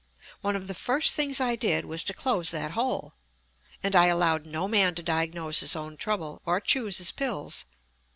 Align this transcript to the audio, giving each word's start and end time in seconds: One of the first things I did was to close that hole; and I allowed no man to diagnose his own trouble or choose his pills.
One 0.41 0.55
of 0.55 0.67
the 0.67 0.73
first 0.73 1.13
things 1.13 1.39
I 1.39 1.55
did 1.55 1.85
was 1.85 2.03
to 2.05 2.13
close 2.15 2.49
that 2.49 2.71
hole; 2.71 3.13
and 3.83 3.95
I 3.95 4.07
allowed 4.07 4.47
no 4.47 4.67
man 4.67 4.95
to 4.95 5.03
diagnose 5.03 5.59
his 5.59 5.75
own 5.75 5.95
trouble 5.95 6.41
or 6.43 6.59
choose 6.59 6.97
his 6.97 7.11
pills. 7.11 7.65